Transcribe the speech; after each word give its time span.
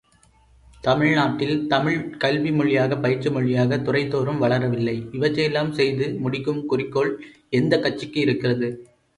தமிழ்நாட்டில் 0.83 1.67
தமிழ், 1.67 2.17
கல்வி 2.17 2.51
மொழியாக, 2.51 2.95
பயிற்றுமொழியாகத் 2.95 3.85
துறைதோறும் 3.85 4.37
வளரவில்லை, 4.37 5.07
இவற்றையெல்லாம் 5.11 5.71
செய்து 5.73 6.07
முடிக்கும் 6.19 6.65
குறிக்கோள் 6.65 7.13
எந்தக் 7.51 7.83
கட்சிக்கு 7.83 8.21
இருக்கிறது? 8.21 8.69